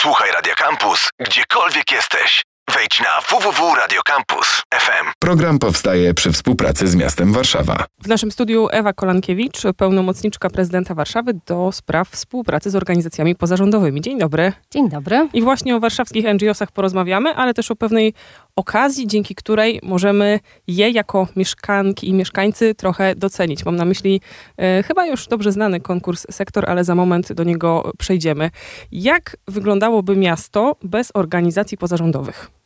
Słuchaj 0.00 0.30
Radio 0.30 0.54
Campus, 0.54 1.10
gdziekolwiek 1.18 1.92
jesteś. 1.92 2.42
Wejdź 2.74 3.00
na 3.00 3.38
www.radiocampus.fm. 3.38 5.06
Program 5.18 5.58
powstaje 5.58 6.14
przy 6.14 6.32
współpracy 6.32 6.88
z 6.88 6.94
miastem 6.94 7.32
Warszawa. 7.32 7.84
W 8.02 8.08
naszym 8.08 8.32
studiu 8.32 8.68
Ewa 8.70 8.92
Kolankiewicz, 8.92 9.62
pełnomocniczka 9.76 10.50
prezydenta 10.50 10.94
Warszawy 10.94 11.32
do 11.46 11.72
spraw 11.72 12.08
współpracy 12.08 12.70
z 12.70 12.76
organizacjami 12.76 13.34
pozarządowymi. 13.34 14.00
Dzień 14.00 14.18
dobry. 14.18 14.52
Dzień 14.70 14.88
dobry. 14.88 15.28
I 15.32 15.42
właśnie 15.42 15.76
o 15.76 15.80
warszawskich 15.80 16.24
NGO-sach 16.24 16.72
porozmawiamy, 16.72 17.34
ale 17.34 17.54
też 17.54 17.70
o 17.70 17.76
pewnej 17.76 18.14
okazji, 18.56 19.06
dzięki 19.06 19.34
której 19.34 19.80
możemy 19.82 20.40
je 20.66 20.90
jako 20.90 21.28
mieszkanki 21.36 22.08
i 22.08 22.14
mieszkańcy 22.14 22.74
trochę 22.74 23.14
docenić. 23.14 23.64
Mam 23.64 23.76
na 23.76 23.84
myśli 23.84 24.20
e, 24.56 24.82
chyba 24.82 25.06
już 25.06 25.26
dobrze 25.26 25.52
znany 25.52 25.80
konkurs 25.80 26.26
Sektor, 26.30 26.70
ale 26.70 26.84
za 26.84 26.94
moment 26.94 27.32
do 27.32 27.44
niego 27.44 27.92
przejdziemy. 27.98 28.50
Jak 28.92 29.36
wyglądało,by 29.48 30.16
miasto 30.16 30.76
bez 30.82 31.10
organizacji 31.14 31.78
pozarządowych? 31.78 32.57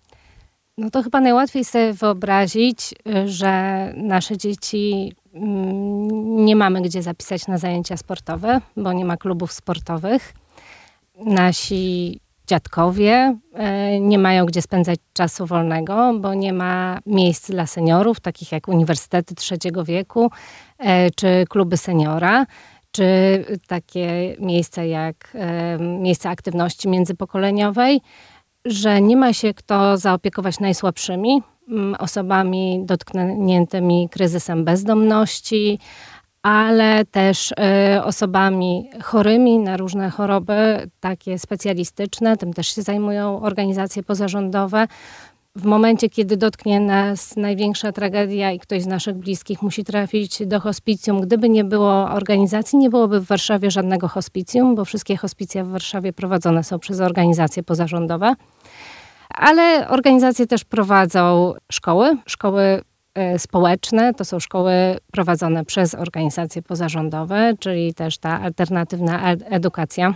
No 0.78 0.90
to 0.90 1.02
chyba 1.02 1.20
najłatwiej 1.20 1.64
sobie 1.64 1.92
wyobrazić, 1.92 2.94
że 3.24 3.52
nasze 3.96 4.38
dzieci 4.38 5.12
mm, 5.34 6.44
nie 6.44 6.56
mamy 6.56 6.82
gdzie 6.82 7.02
zapisać 7.02 7.46
na 7.46 7.58
zajęcia 7.58 7.96
sportowe, 7.96 8.60
bo 8.76 8.92
nie 8.92 9.04
ma 9.04 9.16
klubów 9.16 9.52
sportowych. 9.52 10.34
Nasi 11.26 12.20
dziadkowie 12.46 13.38
e, 13.54 14.00
nie 14.00 14.18
mają 14.18 14.46
gdzie 14.46 14.62
spędzać 14.62 14.98
czasu 15.12 15.46
wolnego, 15.46 16.14
bo 16.20 16.34
nie 16.34 16.52
ma 16.52 16.98
miejsc 17.06 17.50
dla 17.50 17.66
seniorów, 17.66 18.20
takich 18.20 18.52
jak 18.52 18.68
uniwersytety 18.68 19.34
trzeciego 19.34 19.84
wieku 19.84 20.30
e, 20.78 21.10
czy 21.10 21.44
kluby 21.48 21.76
seniora 21.76 22.46
czy 22.92 23.44
takie 23.66 24.36
miejsca 24.38 24.84
jak 24.84 25.36
miejsca 25.78 26.30
aktywności 26.30 26.88
międzypokoleniowej 26.88 28.00
że 28.64 29.00
nie 29.00 29.16
ma 29.16 29.32
się 29.32 29.54
kto 29.54 29.96
zaopiekować 29.96 30.60
najsłabszymi 30.60 31.42
mm, 31.68 31.94
osobami 31.94 32.82
dotkniętymi 32.84 34.08
kryzysem 34.08 34.64
bezdomności, 34.64 35.78
ale 36.42 37.04
też 37.04 37.50
y, 37.50 38.04
osobami 38.04 38.90
chorymi 39.02 39.58
na 39.58 39.76
różne 39.76 40.10
choroby, 40.10 40.90
takie 41.00 41.38
specjalistyczne. 41.38 42.36
Tym 42.36 42.52
też 42.52 42.74
się 42.74 42.82
zajmują 42.82 43.42
organizacje 43.42 44.02
pozarządowe. 44.02 44.86
W 45.56 45.64
momencie, 45.64 46.08
kiedy 46.08 46.36
dotknie 46.36 46.80
nas 46.80 47.36
największa 47.36 47.92
tragedia 47.92 48.52
i 48.52 48.58
ktoś 48.58 48.82
z 48.82 48.86
naszych 48.86 49.16
bliskich 49.16 49.62
musi 49.62 49.84
trafić 49.84 50.46
do 50.46 50.60
hospicjum, 50.60 51.20
gdyby 51.20 51.48
nie 51.48 51.64
było 51.64 52.10
organizacji, 52.10 52.78
nie 52.78 52.90
byłoby 52.90 53.20
w 53.20 53.26
Warszawie 53.26 53.70
żadnego 53.70 54.08
hospicjum, 54.08 54.74
bo 54.74 54.84
wszystkie 54.84 55.16
hospicja 55.16 55.64
w 55.64 55.68
Warszawie 55.68 56.12
prowadzone 56.12 56.64
są 56.64 56.78
przez 56.78 57.00
organizacje 57.00 57.62
pozarządowe. 57.62 58.34
Ale 59.28 59.88
organizacje 59.88 60.46
też 60.46 60.64
prowadzą 60.64 61.54
szkoły, 61.72 62.16
szkoły 62.26 62.82
e, 63.14 63.38
społeczne, 63.38 64.14
to 64.14 64.24
są 64.24 64.40
szkoły 64.40 64.72
prowadzone 65.12 65.64
przez 65.64 65.94
organizacje 65.94 66.62
pozarządowe, 66.62 67.54
czyli 67.60 67.94
też 67.94 68.18
ta 68.18 68.40
alternatywna 68.40 69.32
edukacja 69.32 70.14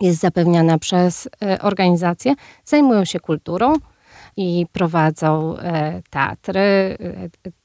jest 0.00 0.20
zapewniana 0.20 0.78
przez 0.78 1.28
e, 1.42 1.62
organizacje, 1.62 2.34
zajmują 2.64 3.04
się 3.04 3.20
kulturą 3.20 3.74
i 4.36 4.66
prowadzą 4.72 5.56
e, 5.58 6.02
teatry, 6.10 6.96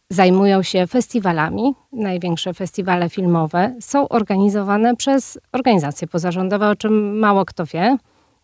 zajmują 0.10 0.64
się 0.64 0.88
festiwalami. 0.88 1.73
Największe 1.92 2.54
festiwale 2.54 3.10
filmowe 3.10 3.76
są 3.80 4.08
organizowane 4.08 4.95
przez 4.95 5.40
organizacje 5.52 6.08
pozarządowe, 6.08 6.70
o 6.70 6.76
czym 6.76 7.20
mało 7.20 7.45
kto 7.45 7.66
wie 7.66 7.98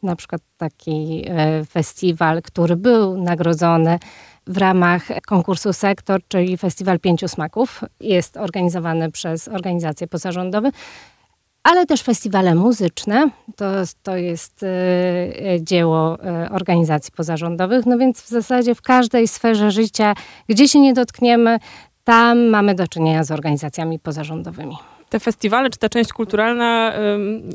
na 0.04 0.16
przykład 0.16 0.42
taki 0.58 1.26
e, 1.28 1.66
festiwal, 1.66 2.42
który 2.42 2.76
był 2.76 3.18
nagrodzony 3.18 4.00
w 4.48 4.58
ramach 4.58 5.04
konkursu 5.28 5.74
Sektor, 5.74 6.22
czyli 6.28 6.58
Festiwal 6.58 7.00
Pięciu 7.00 7.28
Smaków. 7.28 7.82
Jest 8.00 8.38
organizowany 8.38 9.12
przez 9.12 9.48
organizacje 9.48 10.08
pozarządowe, 10.08 10.72
ale 11.64 11.86
też 11.86 12.02
festiwale 12.02 12.56
muzyczne. 12.56 13.30
To, 13.56 13.66
to 14.04 14.18
jest 14.18 14.64
e, 14.64 14.68
dzieło 15.62 16.24
e, 16.24 16.50
organizacji 16.52 17.14
pozarządowych. 17.18 17.86
No 17.86 17.98
więc 17.98 18.22
w 18.22 18.30
zasadzie 18.30 18.76
w 18.76 18.82
każdej 18.82 19.28
sferze 19.28 19.72
życia, 19.72 20.14
gdzie 20.50 20.68
się 20.68 20.80
nie 20.80 20.94
dotkniemy, 20.94 21.60
tam 22.04 22.40
mamy 22.50 22.76
do 22.76 22.88
czynienia 22.88 23.24
z 23.24 23.32
organizacjami 23.32 24.00
pozarządowymi 24.00 24.76
te 25.14 25.20
festiwale, 25.20 25.70
czy 25.70 25.80
ta 25.80 25.90
część 25.90 26.14
kulturalna 26.14 26.94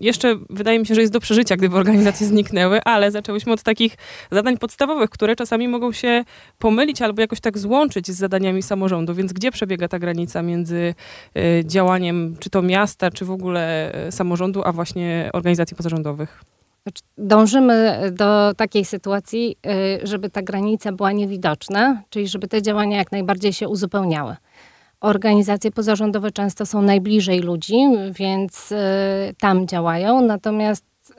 jeszcze 0.01 0.37
wydaje 0.51 0.79
mi 0.79 0.87
się, 0.87 0.95
że 0.95 1.01
jest 1.01 1.13
do 1.13 1.21
przeżycia, 1.21 1.57
gdyby 1.57 1.77
organizacje 1.77 2.27
zniknęły, 2.27 2.81
ale 2.85 3.11
zaczęłyśmy 3.11 3.53
od 3.53 3.63
takich 3.63 3.97
zadań 4.31 4.59
podstawowych, 4.59 5.11
które 5.11 5.37
czasami 5.37 5.69
mogą 5.69 5.93
się 5.93 6.25
pomylić 6.59 7.03
albo 7.03 7.21
jakoś 7.21 7.41
tak 7.41 7.59
złączyć 7.59 8.07
z 8.07 8.17
zadaniami 8.17 8.63
samorządu. 8.63 9.15
Więc 9.15 9.33
gdzie 9.33 9.51
przebiega 9.51 9.89
ta 9.89 9.99
granica 9.99 10.43
między 10.43 10.95
e, 11.35 11.65
działaniem 11.65 12.37
czy 12.39 12.51
to 12.51 12.63
miasta, 12.63 13.11
czy 13.11 13.25
w 13.25 13.31
ogóle 13.31 13.95
e, 13.95 14.13
samorządu, 14.13 14.63
a 14.65 14.73
właśnie 14.73 15.31
organizacji 15.33 15.77
pozarządowych? 15.77 16.45
Znaczy, 16.83 17.03
dążymy 17.19 18.11
do 18.13 18.55
takiej 18.57 18.85
sytuacji, 18.85 19.57
żeby 20.03 20.31
ta 20.31 20.43
granica 20.43 20.93
była 20.93 21.13
niewidoczna, 21.13 22.03
czyli 22.11 22.29
żeby 22.29 22.49
te 22.49 22.63
działania 22.63 22.97
jak 22.97 23.13
najbardziej 23.13 23.53
się 23.53 23.69
uzupełniały. 23.69 24.37
Organizacje 25.01 25.71
pozarządowe 25.71 26.31
często 26.31 26.67
są 26.67 26.83
najbliżej 26.83 27.41
ludzi, 27.41 27.77
więc 28.13 28.73
y, 28.73 28.77
tam 29.41 29.67
działają, 29.67 30.21
natomiast 30.21 30.85
y, 31.11 31.15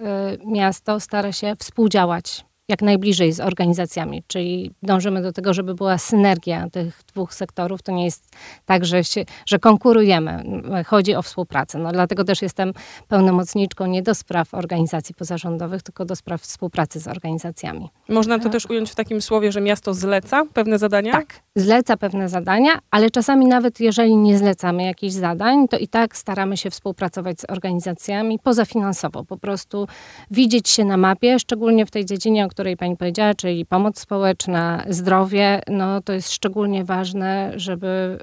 miasto 0.46 1.00
stara 1.00 1.32
się 1.32 1.54
współdziałać 1.60 2.49
jak 2.69 2.81
najbliżej 2.81 3.31
z 3.31 3.40
organizacjami, 3.40 4.24
czyli 4.28 4.72
dążymy 4.84 5.22
do 5.22 5.34
tego, 5.34 5.53
żeby 5.53 5.75
była 5.75 5.97
synergia 5.97 6.69
tych 6.69 7.02
dwóch 7.07 7.34
sektorów. 7.34 7.81
To 7.81 7.91
nie 7.91 8.06
jest 8.06 8.35
tak, 8.66 8.85
że, 8.85 9.03
się, 9.03 9.25
że 9.46 9.59
konkurujemy. 9.59 10.44
Chodzi 10.85 11.16
o 11.16 11.22
współpracę. 11.22 11.80
No, 11.80 11.91
dlatego 11.91 12.24
też 12.24 12.41
jestem 12.41 12.74
pełnomocniczką 13.07 13.85
nie 13.85 14.02
do 14.02 14.16
spraw 14.16 14.53
organizacji 14.53 15.16
pozarządowych, 15.16 15.84
tylko 15.84 16.06
do 16.06 16.16
spraw 16.16 16.41
współpracy 16.41 17.00
z 17.00 17.07
organizacjami. 17.07 17.90
Można 18.09 18.40
to 18.40 18.50
też 18.50 18.66
ująć 18.69 18.91
w 18.91 18.96
takim 18.96 19.22
słowie, 19.22 19.51
że 19.51 19.62
miasto 19.62 19.94
zleca 19.94 20.46
pewne 20.53 20.80
zadania? 20.80 21.12
Tak, 21.12 21.40
zleca 21.56 21.97
pewne 21.97 22.30
zadania, 22.30 22.80
ale 22.91 23.09
czasami 23.09 23.46
nawet 23.46 23.80
jeżeli 23.80 24.18
nie 24.18 24.38
zlecamy 24.38 24.84
jakichś 24.84 25.13
zadań, 25.13 25.68
to 25.68 25.78
i 25.78 25.88
tak 25.88 26.18
staramy 26.18 26.57
się 26.57 26.69
współpracować 26.69 27.40
z 27.40 27.46
organizacjami 27.50 28.40
pozafinansowo. 28.40 29.25
Po 29.25 29.38
prostu 29.38 29.88
widzieć 30.31 30.69
się 30.69 30.86
na 30.86 30.97
mapie, 30.97 31.40
szczególnie 31.40 31.86
w 31.86 31.91
tej 31.91 32.06
dziedzinie, 32.06 32.46
o 32.46 32.47
której 32.47 32.59
pani 32.78 32.97
powiedziała, 32.97 33.34
czyli 33.34 33.66
pomoc 33.66 34.00
społeczna, 34.00 34.84
zdrowie, 34.90 35.62
no 35.68 36.02
to 36.02 36.14
jest 36.14 36.31
szczególnie 36.31 36.84
ważne, 36.84 37.52
żeby 37.56 38.20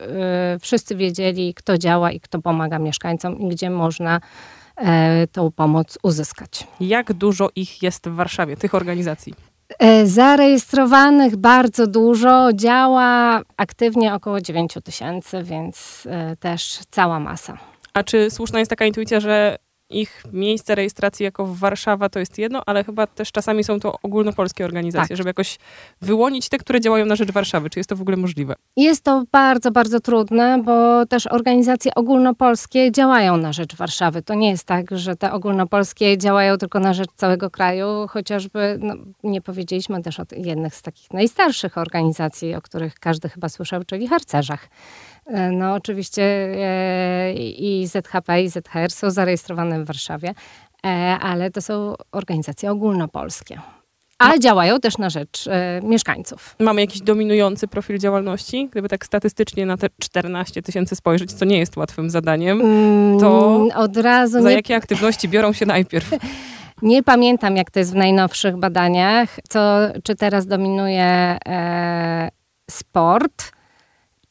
y, 0.56 0.58
wszyscy 0.58 0.96
wiedzieli, 0.96 1.54
kto 1.54 1.78
działa 1.78 2.10
i 2.10 2.20
kto 2.20 2.38
pomaga 2.42 2.78
mieszkańcom 2.78 3.38
i 3.38 3.48
gdzie 3.48 3.70
można 3.70 4.20
y, 4.20 4.84
tą 5.32 5.52
pomoc 5.52 5.98
uzyskać. 6.02 6.66
Jak 6.80 7.12
dużo 7.12 7.48
ich 7.56 7.82
jest 7.82 8.08
w 8.08 8.14
Warszawie, 8.14 8.56
tych 8.56 8.74
organizacji? 8.74 9.34
E, 9.78 10.06
zarejestrowanych 10.06 11.36
bardzo 11.36 11.86
dużo, 11.86 12.48
działa 12.54 13.42
aktywnie 13.56 14.14
około 14.14 14.40
9 14.40 14.74
tysięcy, 14.84 15.42
więc 15.42 16.08
też 16.40 16.80
cała 16.90 17.20
masa. 17.20 17.58
A 17.94 18.02
czy 18.02 18.30
słuszna 18.30 18.58
jest 18.58 18.70
taka 18.70 18.86
intuicja, 18.86 19.20
że 19.20 19.56
ich 19.90 20.24
miejsce 20.32 20.74
rejestracji 20.74 21.24
jako 21.24 21.46
Warszawa 21.46 22.08
to 22.08 22.18
jest 22.18 22.38
jedno, 22.38 22.62
ale 22.66 22.84
chyba 22.84 23.06
też 23.06 23.32
czasami 23.32 23.64
są 23.64 23.80
to 23.80 23.94
ogólnopolskie 24.02 24.64
organizacje, 24.64 25.08
tak. 25.08 25.16
żeby 25.16 25.30
jakoś 25.30 25.58
wyłonić 26.02 26.48
te, 26.48 26.58
które 26.58 26.80
działają 26.80 27.06
na 27.06 27.16
rzecz 27.16 27.30
Warszawy. 27.30 27.70
Czy 27.70 27.78
jest 27.78 27.90
to 27.90 27.96
w 27.96 28.00
ogóle 28.00 28.16
możliwe? 28.16 28.54
Jest 28.76 29.04
to 29.04 29.24
bardzo, 29.32 29.70
bardzo 29.70 30.00
trudne, 30.00 30.62
bo 30.62 31.06
też 31.06 31.26
organizacje 31.26 31.94
ogólnopolskie 31.94 32.92
działają 32.92 33.36
na 33.36 33.52
rzecz 33.52 33.76
Warszawy. 33.76 34.22
To 34.22 34.34
nie 34.34 34.50
jest 34.50 34.64
tak, 34.64 34.98
że 34.98 35.16
te 35.16 35.32
ogólnopolskie 35.32 36.18
działają 36.18 36.58
tylko 36.58 36.80
na 36.80 36.94
rzecz 36.94 37.10
całego 37.16 37.50
kraju, 37.50 37.86
chociażby 38.08 38.78
no, 38.80 38.94
nie 39.22 39.40
powiedzieliśmy 39.40 40.02
też 40.02 40.20
o 40.20 40.24
jednych 40.36 40.74
z 40.74 40.82
takich 40.82 41.12
najstarszych 41.12 41.78
organizacji, 41.78 42.54
o 42.54 42.62
których 42.62 42.94
każdy 42.94 43.28
chyba 43.28 43.48
słyszał, 43.48 43.84
czyli 43.84 44.08
harcerzach. 44.08 44.68
E, 45.26 45.50
no 45.50 45.74
oczywiście 45.74 46.22
e, 46.22 47.32
i 47.34 47.86
ZHP 47.86 48.42
i 48.42 48.48
ZHR 48.48 48.90
są 48.90 49.10
zarejestrowane 49.10 49.84
w 49.84 49.86
Warszawie, 49.86 50.34
e, 50.86 50.88
ale 51.20 51.50
to 51.50 51.60
są 51.60 51.94
organizacje 52.12 52.70
ogólnopolskie. 52.70 53.60
Ale 54.18 54.34
no. 54.34 54.38
działają 54.38 54.80
też 54.80 54.98
na 54.98 55.10
rzecz 55.10 55.48
mieszkańców. 55.82 56.56
Mamy 56.60 56.80
jakiś 56.80 57.00
dominujący 57.00 57.68
profil 57.68 57.98
działalności? 57.98 58.68
Gdyby 58.72 58.88
tak 58.88 59.06
statystycznie 59.06 59.66
na 59.66 59.76
te 59.76 59.86
14 59.98 60.62
tysięcy 60.62 60.96
spojrzeć, 60.96 61.32
co 61.32 61.44
nie 61.44 61.58
jest 61.58 61.76
łatwym 61.76 62.10
zadaniem, 62.10 62.60
to 63.20 63.56
mm, 63.56 63.70
od 63.76 63.96
razu 63.96 64.42
za 64.42 64.48
nie... 64.48 64.54
jakie 64.54 64.76
aktywności 64.76 65.28
biorą 65.28 65.52
się 65.52 65.66
najpierw? 65.66 66.10
Nie 66.82 67.02
pamiętam, 67.02 67.56
jak 67.56 67.70
to 67.70 67.78
jest 67.78 67.92
w 67.92 67.94
najnowszych 67.94 68.56
badaniach, 68.56 69.38
co, 69.48 69.78
czy 70.04 70.16
teraz 70.16 70.46
dominuje 70.46 71.04
e, 71.46 72.28
sport, 72.70 73.55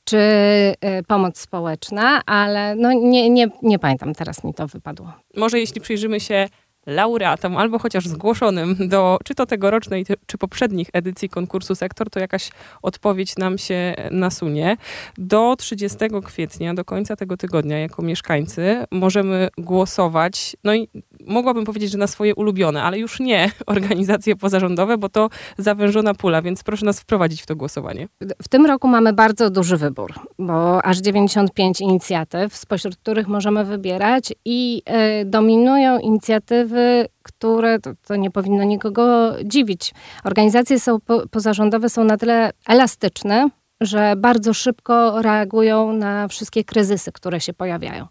czy 0.06 0.18
y, 0.18 1.04
pomoc 1.08 1.40
społeczna, 1.40 2.22
ale 2.26 2.76
no 2.76 2.94
nie, 2.94 3.30
nie, 3.30 3.48
nie 3.62 3.80
pamiętam, 3.80 4.14
teraz 4.14 4.44
mi 4.44 4.54
to 4.54 4.68
wypadło. 4.68 5.14
Może 5.36 5.60
jeśli 5.60 5.82
przyjrzymy 5.82 6.20
się 6.20 6.48
laureatom 6.86 7.58
albo 7.58 7.80
chociaż 7.80 8.08
zgłoszonym 8.08 8.76
do 8.90 9.18
czy 9.24 9.36
to 9.36 9.46
tegorocznej, 9.46 10.06
czy 10.26 10.38
poprzednich 10.38 10.88
edycji 10.94 11.30
konkursu 11.30 11.76
Sektor, 11.76 12.10
to 12.10 12.20
jakaś 12.20 12.50
odpowiedź 12.82 13.38
nam 13.38 13.58
się 13.58 13.96
nasunie. 14.12 14.78
Do 15.18 15.56
30 15.56 15.98
kwietnia, 16.26 16.74
do 16.74 16.86
końca 16.86 17.16
tego 17.16 17.38
tygodnia, 17.38 17.80
jako 17.80 18.02
mieszkańcy, 18.02 18.86
możemy 18.92 19.50
głosować. 19.58 20.56
No 20.64 20.76
i 20.76 20.90
mogłabym 21.28 21.66
powiedzieć, 21.66 21.92
że 21.92 21.98
na 21.98 22.08
swoje 22.08 22.36
ulubione, 22.36 22.84
ale 22.84 23.00
już 23.00 23.20
nie 23.20 23.52
organizacje 23.66 24.36
pozarządowe, 24.36 24.98
bo 24.98 25.10
to 25.10 25.30
zawężona 25.58 26.14
pula, 26.14 26.42
więc 26.42 26.64
proszę 26.64 26.86
nas 26.86 27.00
wprowadzić 27.00 27.42
w 27.42 27.46
to 27.46 27.56
głosowanie. 27.56 28.08
W 28.42 28.48
tym 28.48 28.66
roku 28.66 28.88
mamy 28.88 29.14
bardzo 29.14 29.50
duży 29.50 29.78
wybór, 29.78 30.14
bo 30.40 30.86
aż 30.86 30.98
95 30.98 31.82
inicjatyw, 31.82 32.56
spośród 32.56 32.96
których 32.98 33.28
możemy 33.28 33.66
wybierać 33.66 34.34
i 34.46 34.82
y, 35.22 35.26
dominują 35.26 36.00
inicjatywy, 36.00 37.08
które, 37.24 37.80
to, 37.80 37.92
to, 38.08 38.16
nie 38.16 38.32
powinno 38.32 38.64
nikogo 38.64 39.34
dziwić. 39.44 39.94
Organizacje 40.24 40.80
są 40.80 41.00
po, 41.00 41.28
pozarządowe 41.28 41.90
są 41.90 42.04
na 42.04 42.18
tyle 42.18 42.52
elastyczne, 42.68 43.50
że 43.82 44.14
bardzo 44.18 44.54
szybko 44.54 45.22
reagują 45.22 45.94
na 45.94 46.28
wszystkie 46.28 46.64
kryzysy, 46.64 47.12
które 47.12 47.42
się 47.42 47.54
pojawiają. 47.54 48.08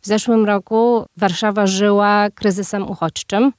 W 0.00 0.06
zeszłym 0.06 0.44
roku 0.44 1.04
Warszawa 1.16 1.66
żyła 1.66 2.30
kryzysem 2.34 2.90
uchodźczym. 2.90 3.52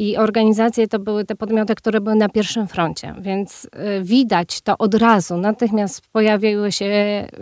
I 0.00 0.16
organizacje 0.16 0.88
to 0.88 0.98
były 0.98 1.24
te 1.24 1.34
podmioty, 1.34 1.74
które 1.74 2.00
były 2.00 2.16
na 2.16 2.28
pierwszym 2.28 2.68
froncie, 2.68 3.14
więc 3.20 3.64
y, 3.64 3.68
widać 4.02 4.60
to 4.60 4.78
od 4.78 4.94
razu. 4.94 5.36
Natychmiast 5.36 6.02
pojawiły 6.12 6.72
się 6.72 6.84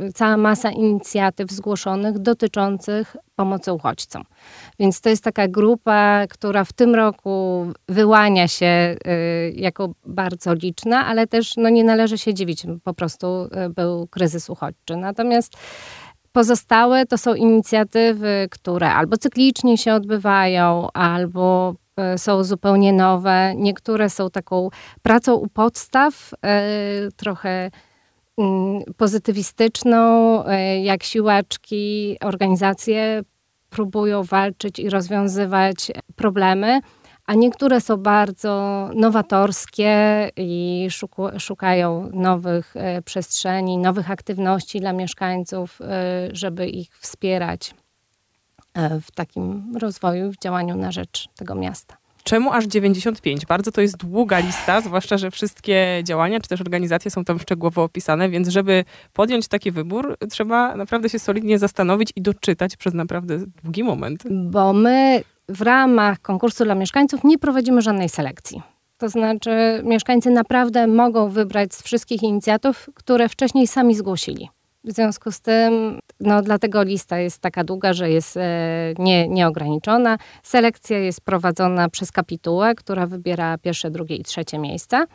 y, 0.08 0.12
cała 0.12 0.36
masa 0.36 0.70
inicjatyw 0.70 1.50
zgłoszonych 1.50 2.18
dotyczących 2.18 3.16
pomocy 3.36 3.72
uchodźcom. 3.72 4.22
Więc 4.78 5.00
to 5.00 5.08
jest 5.08 5.24
taka 5.24 5.48
grupa, 5.48 6.26
która 6.26 6.64
w 6.64 6.72
tym 6.72 6.94
roku 6.94 7.66
wyłania 7.88 8.48
się 8.48 8.66
y, 8.66 9.52
jako 9.56 9.88
bardzo 10.06 10.54
liczna, 10.54 11.06
ale 11.06 11.26
też 11.26 11.56
no, 11.56 11.68
nie 11.68 11.84
należy 11.84 12.18
się 12.18 12.34
dziwić, 12.34 12.66
po 12.84 12.94
prostu 12.94 13.48
był 13.70 14.06
kryzys 14.06 14.50
uchodźczy. 14.50 14.96
Natomiast 14.96 15.52
Pozostałe 16.36 17.06
to 17.06 17.18
są 17.18 17.34
inicjatywy, 17.34 18.48
które 18.50 18.90
albo 18.90 19.16
cyklicznie 19.16 19.78
się 19.78 19.94
odbywają, 19.94 20.88
albo 20.94 21.74
e, 21.96 22.18
są 22.18 22.44
zupełnie 22.44 22.92
nowe. 22.92 23.54
Niektóre 23.56 24.10
są 24.10 24.30
taką 24.30 24.68
pracą 25.02 25.34
u 25.34 25.48
podstaw, 25.48 26.34
e, 26.44 26.60
trochę 27.16 27.70
mm, 28.38 28.82
pozytywistyczną, 28.96 29.98
e, 30.44 30.82
jak 30.82 31.02
siłaczki, 31.02 32.16
organizacje 32.22 33.22
próbują 33.70 34.22
walczyć 34.22 34.78
i 34.78 34.90
rozwiązywać 34.90 35.92
problemy 36.16 36.80
a 37.26 37.34
niektóre 37.34 37.80
są 37.80 37.96
bardzo 37.96 38.90
nowatorskie 38.94 40.30
i 40.36 40.88
szukają 41.38 42.10
nowych 42.12 42.76
e, 42.76 43.02
przestrzeni, 43.02 43.78
nowych 43.78 44.10
aktywności 44.10 44.80
dla 44.80 44.92
mieszkańców, 44.92 45.78
e, 45.80 46.28
żeby 46.32 46.68
ich 46.68 46.98
wspierać 46.98 47.74
e, 48.74 49.00
w 49.00 49.10
takim 49.10 49.72
rozwoju, 49.80 50.32
w 50.32 50.38
działaniu 50.38 50.76
na 50.76 50.92
rzecz 50.92 51.28
tego 51.36 51.54
miasta. 51.54 51.96
Czemu 52.24 52.52
aż 52.52 52.64
95? 52.64 53.46
Bardzo 53.46 53.72
to 53.72 53.80
jest 53.80 53.96
długa 53.96 54.38
lista, 54.38 54.80
zwłaszcza, 54.80 55.18
że 55.18 55.30
wszystkie 55.30 56.00
działania 56.04 56.40
czy 56.40 56.48
też 56.48 56.60
organizacje 56.60 57.10
są 57.10 57.24
tam 57.24 57.38
szczegółowo 57.38 57.82
opisane, 57.82 58.28
więc 58.28 58.48
żeby 58.48 58.84
podjąć 59.12 59.48
taki 59.48 59.70
wybór, 59.70 60.16
trzeba 60.30 60.76
naprawdę 60.76 61.08
się 61.08 61.18
solidnie 61.18 61.58
zastanowić 61.58 62.12
i 62.16 62.22
doczytać 62.22 62.76
przez 62.76 62.94
naprawdę 62.94 63.38
długi 63.62 63.84
moment. 63.84 64.24
Bo 64.30 64.72
my 64.72 65.22
w 65.48 65.62
ramach 65.62 66.20
konkursu 66.20 66.64
dla 66.64 66.74
mieszkańców 66.74 67.24
nie 67.24 67.38
prowadzimy 67.38 67.82
żadnej 67.82 68.08
selekcji. 68.08 68.62
To 68.98 69.08
znaczy, 69.08 69.80
mieszkańcy 69.84 70.30
naprawdę 70.30 70.86
mogą 70.86 71.28
wybrać 71.28 71.74
z 71.74 71.82
wszystkich 71.82 72.22
inicjatyw, 72.22 72.90
które 72.94 73.28
wcześniej 73.28 73.66
sami 73.66 73.94
zgłosili. 73.94 74.48
W 74.84 74.92
związku 74.92 75.32
z 75.32 75.40
tym, 75.40 75.98
no 76.20 76.42
dlatego 76.42 76.82
lista 76.82 77.18
jest 77.18 77.38
taka 77.38 77.64
długa, 77.64 77.92
że 77.92 78.10
jest 78.10 78.36
e, 78.36 78.94
nie, 78.98 79.28
nieograniczona. 79.28 80.18
Selekcja 80.42 80.98
jest 80.98 81.20
prowadzona 81.20 81.88
przez 81.88 82.12
kapitułę, 82.12 82.74
która 82.74 83.06
wybiera 83.06 83.58
pierwsze, 83.58 83.90
drugie 83.90 84.16
i 84.16 84.22
trzecie 84.22 84.58
miejsca, 84.58 85.06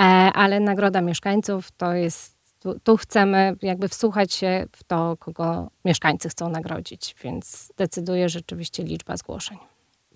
e, 0.00 0.04
ale 0.34 0.60
nagroda 0.60 1.00
mieszkańców 1.00 1.70
to 1.70 1.92
jest 1.92 2.37
tu, 2.60 2.80
tu, 2.80 2.96
chcemy 2.96 3.56
jakby 3.62 3.88
wsłuchać 3.88 4.32
się 4.32 4.66
w 4.76 4.84
to, 4.84 5.16
kogo 5.16 5.70
mieszkańcy 5.84 6.28
chcą 6.28 6.48
nagrodzić, 6.48 7.14
więc 7.22 7.72
decyduje 7.76 8.28
rzeczywiście 8.28 8.82
liczba 8.82 9.16
zgłoszeń. 9.16 9.58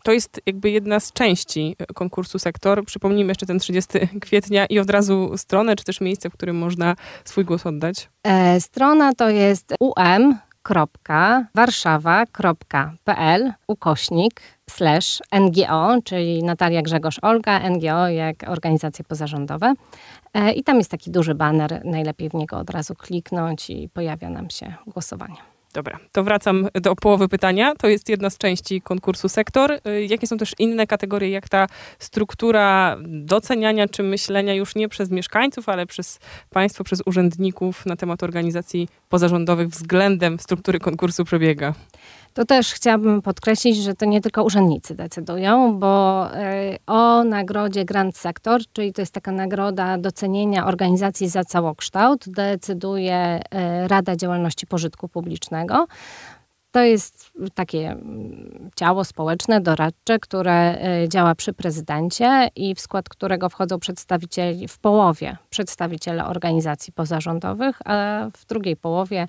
To 0.03 0.12
jest 0.12 0.41
jakby 0.47 0.71
jedna 0.71 1.00
z 1.00 1.12
części 1.12 1.77
konkursu 1.94 2.39
Sektor. 2.39 2.85
Przypomnijmy 2.85 3.31
jeszcze 3.31 3.47
ten 3.47 3.59
30 3.59 3.91
kwietnia 4.21 4.67
i 4.67 4.79
od 4.79 4.91
razu 4.91 5.33
stronę, 5.37 5.77
czy 5.77 5.85
też 5.85 6.00
miejsce, 6.00 6.31
w 6.31 6.33
którym 6.33 6.56
można 6.56 6.97
swój 7.25 7.44
głos 7.44 7.67
oddać. 7.67 8.09
E, 8.23 8.61
strona 8.61 9.12
to 9.12 9.31
jest 9.31 9.75
um.warszawa.pl 10.70 13.53
ukośnik 13.67 14.41
slash 14.70 15.23
NGO, 15.41 15.97
czyli 16.05 16.43
Natalia 16.43 16.82
Grzegorz 16.82 17.19
Olga, 17.23 17.70
NGO 17.70 18.09
jak 18.09 18.37
organizacje 18.49 19.05
pozarządowe. 19.05 19.75
E, 20.35 20.53
I 20.53 20.64
tam 20.64 20.79
jest 20.79 20.91
taki 20.91 21.11
duży 21.11 21.35
baner, 21.35 21.81
najlepiej 21.85 22.31
w 22.31 22.35
niego 22.35 22.59
od 22.59 22.70
razu 22.70 22.94
kliknąć 22.94 23.70
i 23.70 23.88
pojawia 23.88 24.31
nam 24.31 24.50
się 24.50 24.75
głosowanie. 24.87 25.51
Dobra, 25.72 25.98
to 26.12 26.24
wracam 26.24 26.69
do 26.74 26.96
połowy 26.96 27.28
pytania. 27.28 27.74
To 27.74 27.88
jest 27.88 28.08
jedna 28.08 28.30
z 28.30 28.38
części 28.38 28.82
konkursu 28.82 29.28
sektor. 29.28 29.72
E, 29.72 30.04
jakie 30.04 30.26
są 30.26 30.38
też 30.38 30.54
inne 30.58 30.86
kategorie, 30.86 31.30
jak 31.30 31.48
ta 31.48 31.66
struktura 31.98 32.96
doceniania 33.08 33.88
czy 33.88 34.02
myślenia 34.02 34.54
już 34.54 34.74
nie 34.74 34.88
przez 34.88 35.10
mieszkańców, 35.10 35.69
ale 35.69 35.86
przez 35.86 36.19
państwo, 36.50 36.84
przez 36.84 37.02
urzędników 37.06 37.86
na 37.86 37.96
temat 37.96 38.22
organizacji 38.22 38.88
pozarządowych 39.08 39.69
względem 39.69 40.38
struktury 40.38 40.78
konkursu 40.78 41.24
przebiega? 41.24 41.74
To 42.34 42.44
też 42.44 42.73
chciałabym 42.73 43.23
podkreślić, 43.23 43.76
że 43.76 43.94
to 43.94 44.05
nie 44.05 44.20
tylko 44.20 44.44
urzędnicy 44.44 44.94
decydują, 44.94 45.79
bo 45.79 46.26
e, 46.34 46.76
o 46.87 47.25
nagrodzie 47.25 47.84
Grand 47.84 48.17
Sector, 48.17 48.61
czyli 48.73 48.93
to 48.93 49.02
jest 49.02 49.14
taka 49.14 49.32
nagroda 49.32 49.99
docenienia 49.99 50.67
organizacji 50.67 51.29
za 51.29 51.44
całokształt, 51.44 52.25
decyduje 52.26 53.14
e, 53.14 53.88
Rada 53.88 54.17
Działalności 54.17 54.67
Pożytku 54.67 55.08
Publicznego. 55.08 55.87
To 56.70 56.81
jest 56.81 57.31
takie 57.55 57.90
mm, 57.90 58.70
ciało 58.76 59.05
społeczne, 59.05 59.61
doradcze, 59.61 60.19
które 60.19 60.79
e, 60.79 61.08
działa 61.08 61.34
przy 61.34 61.52
prezydencie 61.52 62.49
i 62.56 62.75
w 62.75 62.81
skład 62.81 63.08
którego 63.08 63.49
wchodzą 63.49 63.79
przedstawicieli, 63.79 64.69
w 64.69 64.79
połowie 64.79 65.36
przedstawiciele 65.51 66.27
organizacji 66.27 66.93
pozarządowych, 66.93 67.79
a 67.84 68.27
w 68.36 68.46
drugiej 68.46 68.77
połowie 68.77 69.27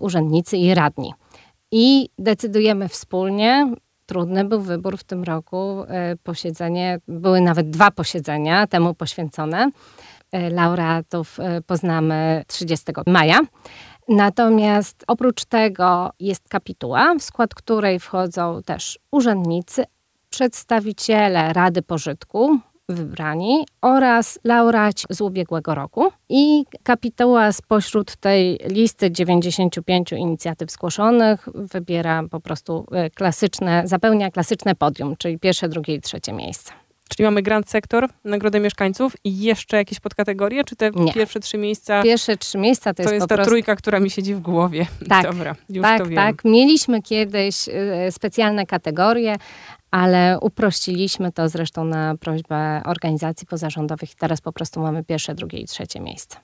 urzędnicy 0.00 0.56
i 0.56 0.74
radni 0.74 1.12
i 1.72 2.08
decydujemy 2.18 2.88
wspólnie. 2.88 3.74
Trudny 4.06 4.44
był 4.44 4.60
wybór 4.60 4.98
w 4.98 5.04
tym 5.04 5.24
roku. 5.24 5.84
E, 5.88 6.16
posiedzenie, 6.16 7.00
były 7.08 7.40
nawet 7.40 7.70
dwa 7.70 7.90
posiedzenia 7.90 8.66
temu 8.66 8.94
poświęcone. 8.94 9.70
E, 10.32 10.50
laureatów 10.50 11.40
e, 11.40 11.62
poznamy 11.62 12.44
30 12.46 12.86
maja. 13.06 13.40
Natomiast 14.08 15.04
oprócz 15.06 15.44
tego 15.44 16.10
jest 16.20 16.48
kapituła, 16.48 17.14
w 17.18 17.22
skład 17.22 17.54
której 17.54 18.00
wchodzą 18.00 18.62
też 18.62 18.98
urzędnicy, 19.10 19.84
przedstawiciele 20.30 21.52
Rady 21.52 21.82
Pożytku, 21.82 22.58
wybrani 22.88 23.66
oraz 23.82 24.38
laureaci 24.44 25.06
z 25.10 25.20
ubiegłego 25.20 25.74
roku. 25.74 26.12
I 26.28 26.64
kapituła 26.82 27.52
spośród 27.52 28.16
tej 28.16 28.60
listy 28.64 29.10
95 29.10 30.12
inicjatyw 30.12 30.70
zgłoszonych 30.70 31.48
wybiera 31.54 32.22
po 32.30 32.40
prostu 32.40 32.86
e, 32.92 33.10
klasyczne, 33.10 33.82
zapełnia 33.84 34.30
klasyczne 34.30 34.74
podium, 34.74 35.16
czyli 35.18 35.38
pierwsze, 35.38 35.68
drugie 35.68 35.94
i 35.94 36.00
trzecie 36.00 36.32
miejsce. 36.32 36.72
Czyli 37.08 37.24
mamy 37.24 37.42
Grand 37.42 37.70
Sektor, 37.70 38.08
Nagrodę 38.24 38.60
Mieszkańców 38.60 39.16
i 39.24 39.38
jeszcze 39.40 39.76
jakieś 39.76 40.00
podkategorie? 40.00 40.64
Czy 40.64 40.76
te 40.76 40.90
Nie. 40.90 41.12
pierwsze 41.12 41.40
trzy 41.40 41.58
miejsca? 41.58 42.02
Pierwsze 42.02 42.36
trzy 42.36 42.58
miejsca 42.58 42.94
to, 42.94 42.96
to 42.96 43.02
jest, 43.02 43.12
jest 43.12 43.28
ta 43.28 43.34
prostu... 43.34 43.50
trójka, 43.50 43.76
która 43.76 44.00
mi 44.00 44.10
siedzi 44.10 44.34
w 44.34 44.40
głowie. 44.40 44.86
Tak, 45.08 45.22
Dobra, 45.22 45.54
już 45.68 45.82
tak, 45.82 45.98
to 45.98 46.06
wiem. 46.06 46.16
tak. 46.16 46.44
Mieliśmy 46.44 47.02
kiedyś 47.02 47.68
e, 47.68 48.12
specjalne 48.12 48.66
kategorie, 48.66 49.36
ale 49.90 50.38
uprościliśmy 50.40 51.32
to 51.32 51.48
zresztą 51.48 51.84
na 51.84 52.16
prośbę 52.16 52.82
organizacji 52.84 53.46
pozarządowych 53.46 54.12
i 54.12 54.16
teraz 54.16 54.40
po 54.40 54.52
prostu 54.52 54.80
mamy 54.80 55.04
pierwsze, 55.04 55.34
drugie 55.34 55.58
i 55.58 55.66
trzecie 55.66 56.00
miejsce. 56.00 56.36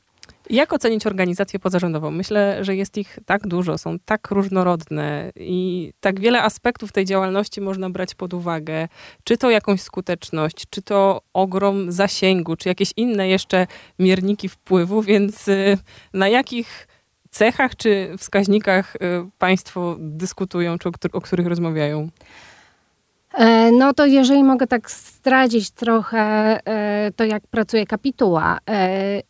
Jak 0.50 0.72
ocenić 0.72 1.06
organizację 1.06 1.58
pozarządową? 1.58 2.10
Myślę, 2.10 2.64
że 2.64 2.76
jest 2.76 2.98
ich 2.98 3.18
tak 3.26 3.46
dużo, 3.46 3.78
są 3.78 3.98
tak 3.98 4.30
różnorodne 4.30 5.32
i 5.36 5.92
tak 6.00 6.20
wiele 6.20 6.42
aspektów 6.42 6.92
tej 6.92 7.04
działalności 7.04 7.60
można 7.60 7.90
brać 7.90 8.14
pod 8.14 8.34
uwagę. 8.34 8.88
Czy 9.24 9.36
to 9.36 9.50
jakąś 9.50 9.80
skuteczność, 9.82 10.64
czy 10.70 10.82
to 10.82 11.22
ogrom 11.32 11.92
zasięgu, 11.92 12.56
czy 12.56 12.68
jakieś 12.68 12.92
inne 12.96 13.28
jeszcze 13.28 13.66
mierniki 13.98 14.48
wpływu, 14.48 15.02
więc 15.02 15.48
y, 15.48 15.78
na 16.12 16.28
jakich 16.28 16.88
cechach 17.30 17.76
czy 17.76 18.14
wskaźnikach 18.18 18.96
y, 18.96 19.00
Państwo 19.38 19.96
dyskutują, 19.98 20.78
czy 20.78 20.88
o, 20.88 20.92
o 21.12 21.20
których 21.20 21.46
rozmawiają? 21.46 22.08
E, 23.34 23.72
no 23.72 23.94
to 23.94 24.06
jeżeli 24.06 24.44
mogę 24.44 24.66
tak 24.66 24.90
zdradzić 24.90 25.70
trochę 25.70 26.18
e, 26.66 27.10
to, 27.16 27.24
jak 27.24 27.46
pracuje 27.46 27.86
kapituła. 27.86 28.58
E, 28.70 29.20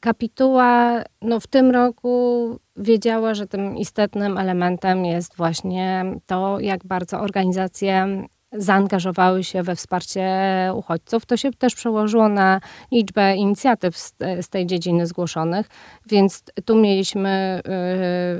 kapituła 0.00 1.02
no 1.22 1.40
w 1.40 1.46
tym 1.46 1.70
roku 1.70 2.58
wiedziała, 2.76 3.34
że 3.34 3.46
tym 3.46 3.76
istotnym 3.76 4.38
elementem 4.38 5.04
jest 5.04 5.36
właśnie 5.36 6.04
to, 6.26 6.60
jak 6.60 6.84
bardzo 6.84 7.20
organizacje 7.20 8.26
zaangażowały 8.52 9.44
się 9.44 9.62
we 9.62 9.76
wsparcie 9.76 10.30
uchodźców. 10.74 11.26
To 11.26 11.36
się 11.36 11.52
też 11.52 11.74
przełożyło 11.74 12.28
na 12.28 12.60
liczbę 12.92 13.36
inicjatyw 13.36 13.98
z, 13.98 14.14
z 14.40 14.48
tej 14.48 14.66
dziedziny 14.66 15.06
zgłoszonych, 15.06 15.66
więc 16.06 16.44
tu 16.64 16.76
mieliśmy 16.76 17.62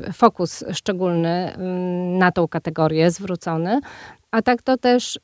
y, 0.09 0.13
fokus 0.13 0.65
szczególny 0.73 1.55
y, 1.55 1.59
na 2.19 2.33
tą 2.33 2.49
kategorię 2.49 3.11
zwrócony. 3.11 3.81
A 4.31 4.43
tak 4.43 4.63
to 4.63 4.77
też 4.77 5.17
y, 5.17 5.21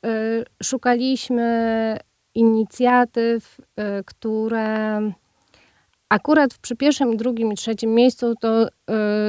szukaliśmy 0.63 1.97
inicjatyw, 2.35 3.59
y, 3.59 4.03
które 4.05 5.01
Akurat 6.13 6.57
przy 6.57 6.75
pierwszym, 6.75 7.17
drugim 7.17 7.51
i 7.51 7.55
trzecim 7.55 7.95
miejscu 7.95 8.35
to 8.35 8.67
y, 8.67 8.69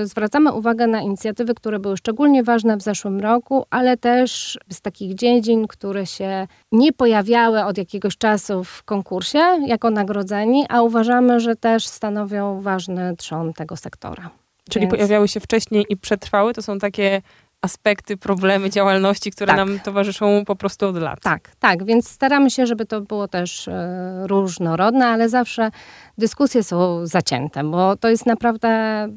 zwracamy 0.07 0.53
uwagę 0.53 0.87
na 0.87 1.01
inicjatywy, 1.01 1.55
które 1.55 1.79
były 1.79 1.97
szczególnie 1.97 2.43
ważne 2.43 2.77
w 2.77 2.83
zeszłym 2.83 3.21
roku, 3.21 3.67
ale 3.71 3.97
też 3.97 4.59
z 4.71 4.81
takich 4.81 5.15
dziedzin, 5.15 5.67
które 5.67 6.07
się 6.07 6.47
nie 6.73 6.93
pojawiały 6.93 7.65
od 7.65 7.79
jakiegoś 7.79 8.17
czasu 8.17 8.65
w 8.65 8.83
konkursie 8.83 9.39
jako 9.67 9.91
nagrodzeni, 9.91 10.65
a 10.69 10.83
uważamy, 10.83 11.41
że 11.41 11.57
też 11.57 11.87
stanowią 11.87 12.61
ważny 12.61 13.17
trzon 13.17 13.53
tego 13.53 13.77
sektora. 13.77 14.31
Czyli 14.71 14.83
Więc... 14.83 14.95
pojawiały 14.95 15.29
się 15.29 15.41
wcześniej 15.41 15.85
i 15.89 15.97
przetrwały? 15.97 16.55
To 16.55 16.63
są 16.63 16.79
takie 16.79 17.23
aspekty, 17.65 18.17
problemy 18.17 18.71
działalności, 18.71 19.31
które 19.31 19.47
tak. 19.47 19.57
nam 19.57 19.81
towarzyszą 19.81 20.45
po 20.47 20.57
prostu 20.57 20.87
od 20.87 20.97
lat. 20.97 21.21
Tak, 21.23 21.51
tak, 21.59 21.85
więc 21.85 22.09
staramy 22.09 22.51
się, 22.51 22.67
żeby 22.67 22.87
to 22.87 23.01
było 23.01 23.29
też 23.29 23.69
e, 23.69 24.27
różnorodne, 24.27 25.07
ale 25.07 25.29
zawsze 25.29 25.71
dyskusje 26.19 26.63
są 26.63 27.07
zacięte, 27.07 27.65
bo 27.65 27.97
to 27.97 28.09
jest 28.09 28.27
naprawdę 28.27 29.09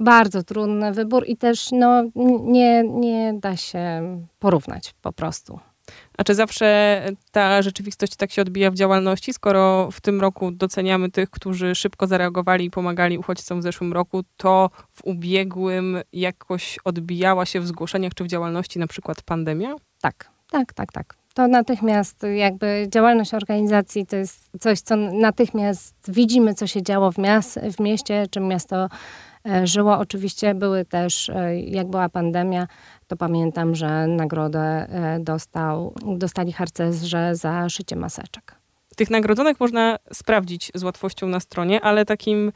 bardzo 0.00 0.42
trudny 0.42 0.92
wybór 0.92 1.24
i 1.26 1.36
też 1.36 1.68
no, 1.72 2.02
nie, 2.44 2.84
nie 2.84 3.34
da 3.34 3.56
się 3.56 4.02
porównać 4.38 4.94
po 5.02 5.12
prostu. 5.12 5.60
A 6.18 6.24
czy 6.24 6.34
zawsze 6.34 7.02
ta 7.32 7.62
rzeczywistość 7.62 8.16
tak 8.16 8.30
się 8.30 8.42
odbija 8.42 8.70
w 8.70 8.74
działalności, 8.74 9.32
skoro 9.32 9.88
w 9.92 10.00
tym 10.00 10.20
roku 10.20 10.50
doceniamy 10.50 11.10
tych, 11.10 11.30
którzy 11.30 11.74
szybko 11.74 12.06
zareagowali 12.06 12.64
i 12.64 12.70
pomagali 12.70 13.18
uchodźcom 13.18 13.60
w 13.60 13.62
zeszłym 13.62 13.92
roku, 13.92 14.22
to 14.36 14.70
w 14.92 15.04
ubiegłym 15.04 15.98
jakoś 16.12 16.78
odbijała 16.84 17.46
się 17.46 17.60
w 17.60 17.66
zgłoszeniach 17.66 18.14
czy 18.14 18.24
w 18.24 18.26
działalności 18.26 18.78
na 18.78 18.86
przykład 18.86 19.22
pandemia? 19.22 19.74
Tak, 20.00 20.30
tak, 20.50 20.72
tak, 20.72 20.92
tak. 20.92 21.14
To 21.34 21.48
natychmiast 21.48 22.26
jakby 22.36 22.86
działalność 22.88 23.34
organizacji 23.34 24.06
to 24.06 24.16
jest 24.16 24.50
coś, 24.60 24.80
co 24.80 24.96
natychmiast 24.96 25.94
widzimy, 26.08 26.54
co 26.54 26.66
się 26.66 26.82
działo 26.82 27.12
w, 27.12 27.18
miast, 27.18 27.60
w 27.76 27.80
mieście, 27.80 28.26
czym 28.30 28.48
miasto 28.48 28.88
żyło. 29.64 29.98
Oczywiście 29.98 30.54
były 30.54 30.84
też, 30.84 31.28
e, 31.28 31.60
jak 31.60 31.86
była 31.86 32.08
pandemia, 32.08 32.66
to 33.06 33.16
pamiętam, 33.16 33.74
że 33.74 34.06
nagrodę 34.06 34.60
e, 34.60 35.18
dostał, 35.20 35.94
dostali 36.16 36.52
harcerze 36.52 37.34
za 37.34 37.68
szycie 37.68 37.96
maseczek. 37.96 38.54
Tych 38.96 39.10
nagrodzonych 39.10 39.60
można 39.60 39.98
sprawdzić 40.12 40.70
z 40.74 40.82
łatwością 40.82 41.28
na 41.28 41.40
stronie, 41.40 41.80
ale 41.80 42.04
takim 42.04 42.52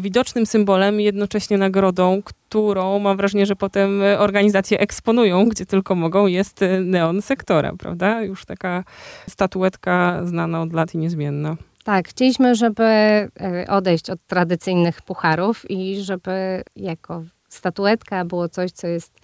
widocznym 0.00 0.46
symbolem, 0.46 1.00
jednocześnie 1.00 1.58
nagrodą, 1.58 2.22
którą 2.24 2.98
mam 2.98 3.16
wrażenie, 3.16 3.46
że 3.46 3.56
potem 3.56 4.02
organizacje 4.18 4.80
eksponują, 4.80 5.48
gdzie 5.48 5.66
tylko 5.66 5.94
mogą, 5.94 6.26
jest 6.26 6.60
neon 6.84 7.22
sektora, 7.22 7.72
prawda? 7.78 8.22
Już 8.22 8.44
taka 8.44 8.84
statuetka 9.28 10.20
znana 10.24 10.62
od 10.62 10.72
lat 10.72 10.94
i 10.94 10.98
niezmienna. 10.98 11.56
Tak, 11.86 12.08
chcieliśmy, 12.08 12.54
żeby 12.54 12.84
odejść 13.68 14.10
od 14.10 14.26
tradycyjnych 14.26 15.02
pucharów 15.02 15.70
i 15.70 16.00
żeby 16.00 16.62
jako 16.76 17.22
statuetka 17.48 18.24
było 18.24 18.48
coś, 18.48 18.70
co 18.72 18.86
jest 18.86 19.20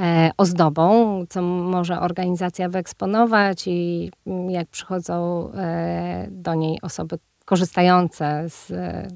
E, 0.00 0.30
ozdobą, 0.36 1.24
co 1.28 1.42
może 1.42 2.00
organizacja 2.00 2.68
wyeksponować 2.68 3.66
i 3.66 4.10
jak 4.48 4.68
przychodzą 4.68 5.50
e, 5.52 6.26
do 6.30 6.54
niej 6.54 6.78
osoby 6.82 7.18
korzystające 7.44 8.48
z, 8.48 8.66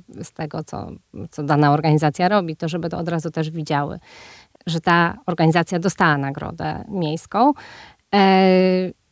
z 0.09 0.33
tego, 0.33 0.65
co, 0.65 0.91
co 1.31 1.43
dana 1.43 1.73
organizacja 1.73 2.29
robi, 2.29 2.57
to 2.57 2.69
żeby 2.69 2.89
to 2.89 2.99
od 2.99 3.09
razu 3.09 3.31
też 3.31 3.51
widziały, 3.51 3.99
że 4.67 4.81
ta 4.81 5.19
organizacja 5.27 5.79
dostała 5.79 6.19
nagrodę 6.19 6.85
miejską. 6.89 7.53
E, 8.15 8.49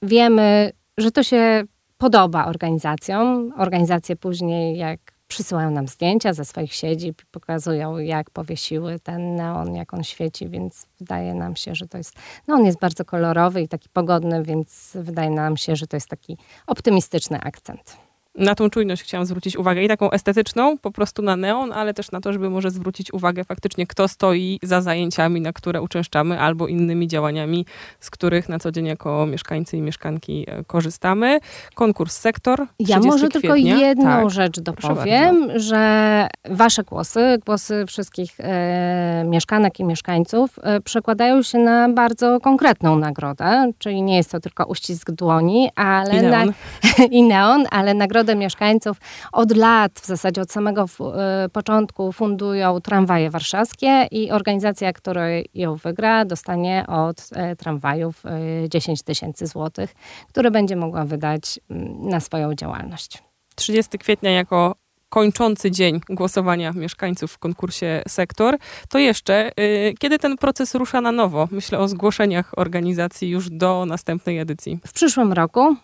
wiemy, 0.03 0.73
że 0.99 1.11
to 1.11 1.23
się 1.23 1.63
podoba 2.01 2.47
organizacjom. 2.47 3.53
Organizacje 3.57 4.17
później, 4.17 4.79
jak 4.79 5.01
przysyłają 5.29 5.71
nam 5.71 5.89
zdjęcia 5.89 6.33
ze 6.33 6.45
swoich 6.45 6.75
siedzib, 6.75 7.23
pokazują 7.31 7.99
jak 7.99 8.31
powiesiły 8.31 9.01
ten 9.01 9.35
neon, 9.35 9.75
jak 9.75 9.95
on 9.95 10.05
świeci, 10.05 10.49
więc 10.49 10.87
wydaje 10.99 11.35
nam 11.35 11.57
się, 11.57 11.75
że 11.75 11.89
to 11.89 11.99
jest, 11.99 12.15
no 12.49 12.55
on 12.55 12.65
jest 12.65 12.79
bardzo 12.79 13.05
kolorowy 13.05 13.63
i 13.63 13.69
taki 13.69 13.89
pogodny, 13.89 14.43
więc 14.43 14.91
wydaje 14.95 15.31
nam 15.31 15.57
się, 15.57 15.77
że 15.77 15.87
to 15.87 15.97
jest 15.97 16.09
taki 16.09 16.39
optymistyczny 16.67 17.41
akcent 17.41 18.10
na 18.35 18.55
tą 18.55 18.71
czujność 18.71 19.03
chciałam 19.03 19.27
zwrócić 19.27 19.57
uwagę 19.57 19.85
i 19.85 19.89
taką 19.89 20.11
estetyczną, 20.11 20.79
po 20.79 20.91
prostu 20.91 21.23
na 21.23 21.37
neon, 21.37 21.73
ale 21.73 21.95
też 21.95 22.11
na 22.11 22.21
to, 22.21 22.33
żeby 22.33 22.51
może 22.51 22.71
zwrócić 22.71 23.13
uwagę 23.13 23.45
faktycznie, 23.45 23.87
kto 23.87 24.09
stoi 24.09 24.59
za 24.63 24.81
zajęciami, 24.81 25.41
na 25.41 25.53
które 25.53 25.83
uczęszczamy, 25.83 26.41
albo 26.41 26.69
innymi 26.69 27.09
działaniami, 27.09 27.67
z 28.01 28.11
których 28.11 28.49
na 28.49 28.59
co 28.59 28.73
dzień 28.73 28.87
jako 28.87 29.27
mieszkańcy 29.27 29.77
i 29.77 29.81
mieszkanki 29.81 30.45
e, 30.49 30.65
korzystamy. 30.65 31.39
Konkurs 31.75 32.17
sektor. 32.17 32.67
Ja 32.79 33.01
może 33.01 33.29
kwietnia. 33.29 33.41
tylko 33.41 33.57
jedną 33.57 34.05
tak. 34.05 34.31
rzecz 34.31 34.61
dopowiem, 34.61 35.59
że 35.59 36.29
wasze 36.51 36.85
głosy, 36.85 37.39
głosy 37.47 37.85
wszystkich 37.87 38.41
e, 38.41 39.25
mieszkanek 39.27 39.81
i 39.81 39.85
mieszkańców 39.85 40.59
e, 40.63 40.81
przekładają 40.81 41.43
się 41.43 41.59
na 41.59 41.89
bardzo 41.89 42.41
konkretną 42.41 42.99
nagrodę, 42.99 43.73
czyli 43.79 44.03
nie 44.03 44.17
jest 44.17 44.31
to 44.31 44.41
tylko 44.41 44.65
uścisk 44.65 45.11
dłoni, 45.11 45.71
ale 45.77 46.17
I 46.17 46.23
neon, 46.23 46.47
na, 46.47 47.05
i 47.19 47.23
neon 47.23 47.65
ale 47.71 47.95
nagroda 47.95 48.20
mieszkańców 48.37 48.97
od 49.33 49.57
lat, 49.57 49.93
w 50.01 50.07
zasadzie 50.07 50.43
od 50.43 50.53
samego 50.53 50.85
e, 50.85 51.49
początku 51.49 52.13
fundują 52.13 52.81
tramwaje 52.81 53.31
warszawskie 53.31 54.07
i 54.11 54.31
organizacja, 54.31 54.93
która 54.93 55.27
ją 55.55 55.77
wygra, 55.77 56.25
dostanie 56.25 56.85
od 56.87 57.29
e, 57.33 57.57
tramwajów 57.57 58.23
10 58.69 59.01
e, 59.01 59.05
tysięcy 59.05 59.47
złotych, 59.47 59.95
które 60.29 60.51
będzie 60.51 60.77
mogła 60.77 61.05
wydać 61.05 61.61
mm, 61.71 62.09
na 62.09 62.21
swoją 62.21 62.55
działalność. 62.55 63.23
30 63.55 63.99
kwietnia 63.99 64.31
jako 64.31 64.75
kończący 65.11 65.71
dzień 65.71 66.01
głosowania 66.09 66.73
mieszkańców 66.73 67.33
w 67.33 67.39
konkursie 67.39 68.03
Sektor, 68.09 68.57
to 68.89 68.99
jeszcze 68.99 69.51
y, 69.61 69.95
kiedy 69.99 70.19
ten 70.19 70.37
proces 70.37 70.75
rusza 70.75 71.01
na 71.01 71.13
nowo? 71.13 71.49
Myślę 71.51 71.79
o 71.79 71.89
zgłoszeniach 71.89 72.59
organizacji 72.59 73.29
już 73.29 73.51
do 73.51 73.87
następnej 73.87 74.39
edycji. 74.39 74.79
W 74.87 74.93
przyszłym 74.93 75.33
roku. 75.33 75.77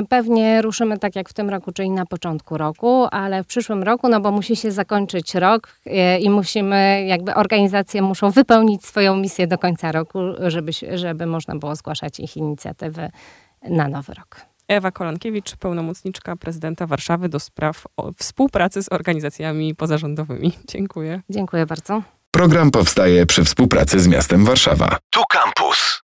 Y, 0.00 0.06
pewnie 0.08 0.62
ruszymy 0.62 0.98
tak 0.98 1.16
jak 1.16 1.28
w 1.28 1.32
tym 1.32 1.50
roku, 1.50 1.72
czyli 1.72 1.90
na 1.90 2.06
początku 2.06 2.58
roku, 2.58 3.06
ale 3.10 3.44
w 3.44 3.46
przyszłym 3.46 3.82
roku, 3.82 4.08
no 4.08 4.20
bo 4.20 4.30
musi 4.30 4.56
się 4.56 4.70
zakończyć 4.72 5.34
rok 5.34 5.68
y, 5.86 6.18
i 6.18 6.30
musimy, 6.30 7.04
jakby 7.06 7.34
organizacje 7.34 8.02
muszą 8.02 8.30
wypełnić 8.30 8.84
swoją 8.84 9.16
misję 9.16 9.46
do 9.46 9.58
końca 9.58 9.92
roku, 9.92 10.18
żeby, 10.46 10.72
żeby 10.94 11.26
można 11.26 11.56
było 11.56 11.76
zgłaszać 11.76 12.20
ich 12.20 12.36
inicjatywy 12.36 13.08
na 13.70 13.88
nowy 13.88 14.14
rok. 14.14 14.57
Ewa 14.68 14.90
Kolankiewicz, 14.90 15.56
pełnomocniczka 15.56 16.36
prezydenta 16.36 16.86
Warszawy 16.86 17.28
do 17.28 17.40
spraw 17.40 17.86
współpracy 18.16 18.82
z 18.82 18.92
organizacjami 18.92 19.74
pozarządowymi. 19.74 20.52
Dziękuję. 20.68 21.22
Dziękuję 21.30 21.66
bardzo. 21.66 22.02
Program 22.30 22.70
powstaje 22.70 23.26
przy 23.26 23.44
współpracy 23.44 24.00
z 24.00 24.08
miastem 24.08 24.44
Warszawa. 24.44 24.96
Tu 25.10 25.20
Campus. 25.32 26.02